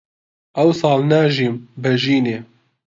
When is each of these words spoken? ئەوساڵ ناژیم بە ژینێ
ئەوساڵ 0.57 0.99
ناژیم 1.11 1.55
بە 1.81 1.91
ژینێ 2.01 2.37